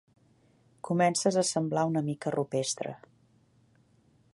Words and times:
Comences 0.89 1.37
a 1.41 1.45
semblar 1.51 1.85
una 1.93 2.05
mica 2.09 2.35
rupestre. 2.37 2.99